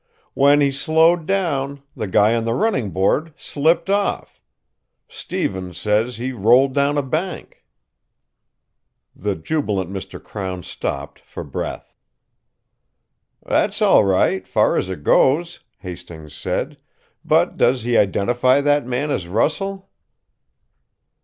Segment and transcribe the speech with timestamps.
[0.33, 4.41] "When he slowed down, the guy on the running board slipped off.
[5.07, 7.63] Stevens says he rolled down a bank."
[9.15, 10.17] The jubilant Mr.
[10.19, 11.93] Crown stopped, for breath.
[13.45, 16.81] "That's all right, far as it goes," Hastings said;
[17.23, 19.91] "but does he identify that man as Russell?"